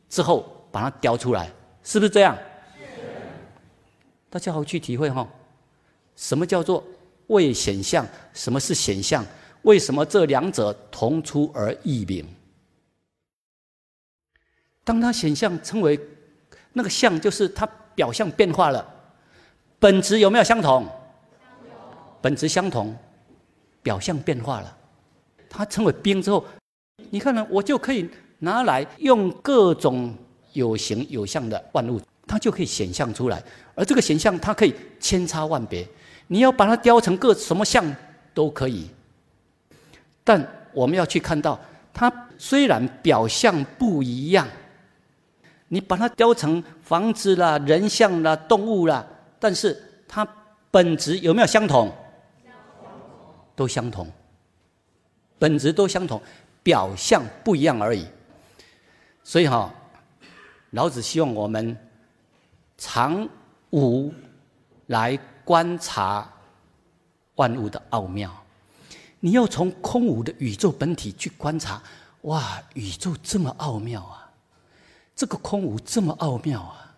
[0.09, 1.51] 之后，把它雕出来，
[1.83, 2.37] 是不是这样？
[4.29, 5.29] 大家好去体会哈，
[6.17, 6.83] 什么叫做？
[7.29, 9.27] 未显象，什么是显象？
[9.63, 12.25] 为什么这两者同出而异名？
[14.87, 15.99] 当它显象成为
[16.73, 18.87] 那个相，就是它表象变化了，
[19.81, 20.87] 本质有没有相同？
[22.23, 22.97] 本质相同，
[23.83, 24.77] 表象变化了。
[25.51, 26.45] 它成为冰之后，
[27.11, 27.45] 你看呢？
[27.51, 28.09] 我就可以
[28.39, 30.15] 拿来用各种
[30.53, 33.43] 有形有相的万物，它就可以显象出来。
[33.75, 35.85] 而这个显象，它可以千差万别。
[36.29, 37.85] 你要把它雕成各什么像
[38.33, 38.89] 都可以，
[40.23, 41.59] 但我们要去看到，
[41.93, 44.47] 它虽然表象不一样，
[45.69, 49.07] 你把它雕成房子啦、人像啦、动物啦，
[49.39, 50.27] 但是它
[50.71, 51.93] 本质有没有相同？
[53.55, 54.11] 都相同，
[55.39, 56.21] 本质都相同，
[56.63, 58.07] 表象不一样而已。
[59.23, 59.73] 所以哈，
[60.71, 61.77] 老子希望我们
[62.77, 63.29] 常
[63.71, 64.13] 无
[64.87, 65.19] 来。
[65.47, 66.29] 观察
[67.37, 68.29] 万物的奥妙，
[69.21, 71.81] 你要从空无的宇宙本体去观察，
[72.23, 74.26] 哇，宇宙这么奥妙啊！
[75.17, 76.95] 这个空无这么奥妙啊！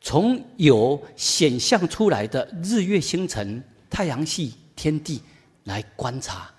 [0.00, 5.20] 从有显象出来的日月星辰、太阳系、天地
[5.64, 6.50] 来观察，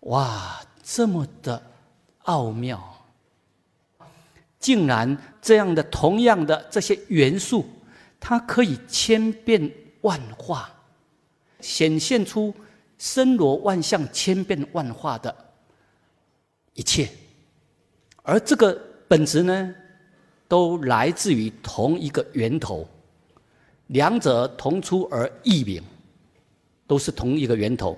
[0.00, 1.62] 哇，这么的
[2.22, 2.82] 奥妙！
[4.58, 7.68] 竟然这样的同样的这些元素，
[8.18, 9.70] 它可以千变。
[10.02, 10.72] 万化
[11.60, 12.54] 显现出
[12.96, 15.52] 森罗万象、千变万化的
[16.72, 17.06] 一切，
[18.22, 18.72] 而这个
[19.06, 19.74] 本质呢，
[20.50, 22.84] 都来自于同一个源头，
[23.86, 25.80] 两者同出而异名，
[26.88, 27.96] 都是同一个源头，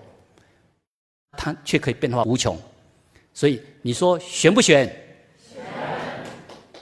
[1.30, 2.60] 它却可以变化无穷。
[3.32, 4.86] 所以你说玄不玄？
[5.50, 5.64] 玄。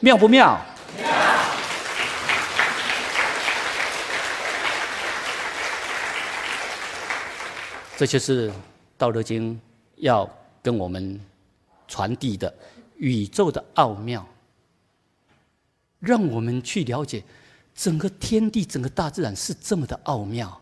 [0.00, 0.60] 妙不妙？
[7.96, 8.50] 这就是
[8.98, 9.54] 《道德经》
[9.98, 10.28] 要
[10.60, 11.20] 跟我们
[11.86, 12.52] 传递的
[12.96, 14.26] 宇宙的奥妙，
[16.00, 17.22] 让我们去了解
[17.74, 20.60] 整个天地、整个大自然是这么的奥妙，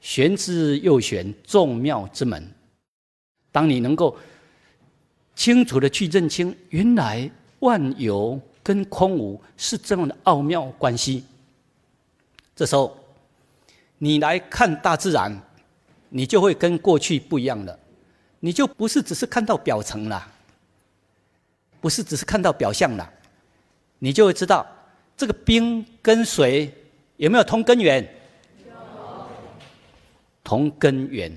[0.00, 2.52] 玄之又玄，众妙之门。
[3.50, 4.16] 当你能够
[5.34, 7.30] 清楚的去认清，原来
[7.60, 11.24] 万有跟空无是这样的奥妙关系，
[12.54, 12.96] 这时候
[13.96, 15.40] 你来看大自然。
[16.12, 17.78] 你就会跟过去不一样了，
[18.40, 20.26] 你就不是只是看到表层了，
[21.80, 23.12] 不是只是看到表象了，
[24.00, 24.66] 你就会知道
[25.16, 26.74] 这个冰跟水
[27.18, 28.06] 有没有同根源？
[30.42, 31.32] 同根源。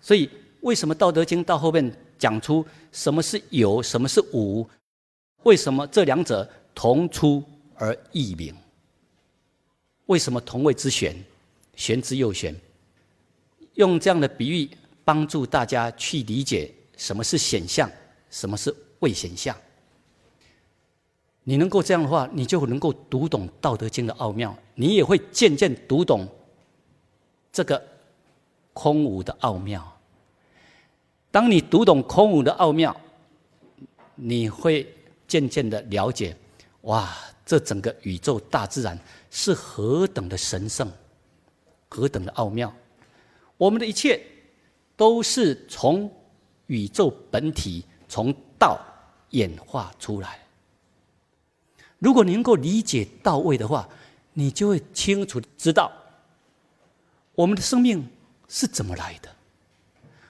[0.00, 0.28] 所以
[0.60, 4.68] 为什么《道德经》到后面讲出什么是有，什么是无？
[5.44, 7.42] 为什么这两者同出
[7.76, 8.54] 而异名？
[10.06, 11.14] 为什么同谓之玄？
[11.76, 12.52] 玄之又玄，
[13.74, 14.68] 用这样的比喻
[15.04, 17.88] 帮助大家去理解什么是显象，
[18.28, 19.56] 什么是未显象。
[21.48, 26.28] 你能够这样的话，你就能够读懂《道德经》的奥妙，你也会渐渐读懂
[27.50, 27.82] 这个
[28.74, 29.98] 空无的奥妙。
[31.30, 32.94] 当你读懂空无的奥妙，
[34.14, 34.86] 你会
[35.26, 36.36] 渐渐的了解，
[36.82, 38.98] 哇，这整个宇宙大自然
[39.30, 40.86] 是何等的神圣，
[41.88, 42.70] 何等的奥妙。
[43.56, 44.20] 我们的一切
[44.98, 46.12] 都是从
[46.66, 48.78] 宇宙本体、从道
[49.30, 50.40] 演化出来。
[51.98, 53.88] 如果你能够理解到位的话，
[54.32, 55.90] 你就会清楚知道，
[57.34, 58.08] 我们的生命
[58.48, 59.28] 是怎么来的，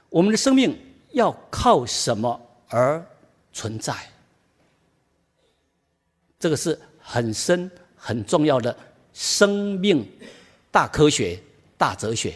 [0.08, 0.76] 我们的生命
[1.12, 3.04] 要靠什么而
[3.52, 3.94] 存在。
[6.38, 8.74] 这个是很深很重要的
[9.12, 10.06] 生命
[10.70, 11.38] 大科学、
[11.76, 12.34] 大哲学。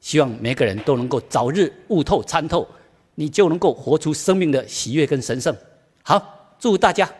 [0.00, 2.68] 希望每个人都能够早日悟透参透，
[3.14, 5.56] 你就能够活出生命的喜悦跟神圣。
[6.02, 7.10] 好，祝大家！